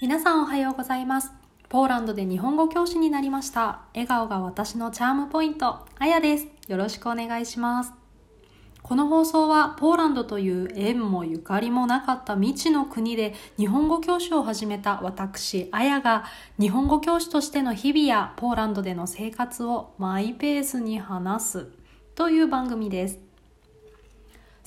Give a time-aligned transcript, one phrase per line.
[0.00, 1.32] 皆さんおはようございます。
[1.68, 3.80] ポーランドで日本語教師になりました。
[3.94, 6.46] 笑顔が私のチャームポイント、あやです。
[6.68, 7.92] よろしくお願いします。
[8.80, 16.26] この放送はポーランドという縁もゆかりもなかった未知の国で日本語教師を始めた私、あやが
[16.60, 21.66] 日本語教師としての日々やポーランドでの生活をマイペースに話す
[22.14, 23.27] という番組です。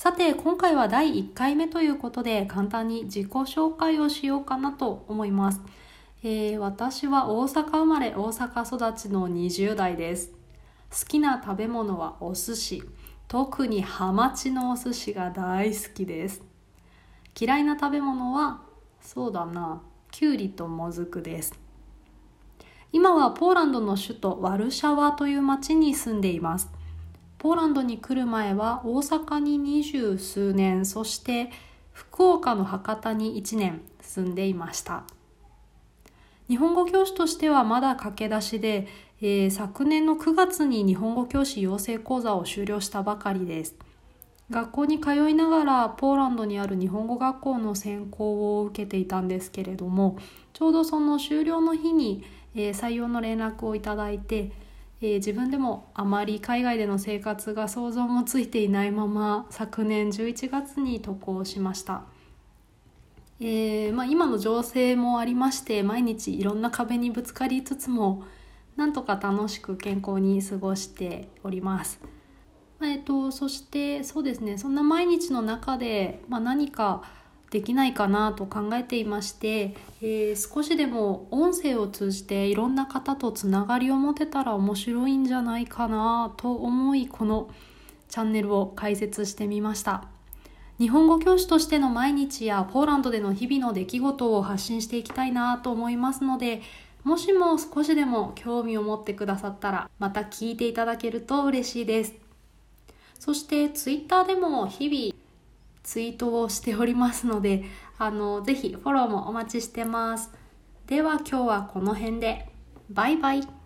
[0.02, 5.62] さて今回は第1回目ということで簡単に自己紹介をしようかなと思います、
[6.24, 10.32] えー、私は大阪生まれ大阪育ちの20代です。
[10.90, 12.84] 好きな食べ物はお寿司。
[13.28, 16.42] 特にハマチのお寿司が大好きです。
[17.40, 18.62] 嫌いな食べ物は
[19.02, 21.54] そうだなきゅうりともずくです。
[22.92, 26.81] 今はポーランドの首都ワルシャワという町に住んでいます。
[27.42, 31.50] ポーランドに来る前は大阪に二十数年そして
[31.92, 35.06] 福岡の博多に1年住んでいました。
[36.48, 38.88] 日本語教師としてはまだ駆け出しで、
[39.22, 43.76] えー、昨年の9月に日本語教師養成講座を修了したばかりです。
[44.52, 50.18] 学校に通いながらポーランドにある日本語学校の専攻を受けていたんですけれども
[50.54, 54.52] ちょうどその修了の日に、えー、採用の連絡をいただいて
[55.04, 62.04] えー、自分でもあまり海外での生活が想像もついていないまま昨年11月に渡航しました、
[63.40, 68.24] えーまあ、今の情勢もありまして毎日いろんな壁にぶつかりつつも
[68.76, 72.00] なんとか楽しく健康に過ごしております、
[72.80, 77.04] まあ、えっと、そしてそうですねそんな毎日の中で、まあ、何か
[77.52, 87.52] できないかなと考えていまして、えー、少しでも音声を通じていろんな方とつながりを持てたら面白いんじゃないかなと思いこの
[88.08, 90.06] チャンネルを開設してみました。
[90.80, 96.62] 日本語教師としての毎日やポーランドでの日々の出来事を発信していきたいなと思いますので
[97.04, 102.14] もしも少しでも興味を持ってくださったらまた聞いていただけると嬉しいです。
[103.20, 105.21] そしてツイッターでも日々
[105.84, 107.64] ツイートをしておりますので、
[107.98, 110.32] あの、ぜひフォローもお待ちしてます。
[110.88, 112.50] では今日はこの辺で。
[112.90, 113.61] バイバイ。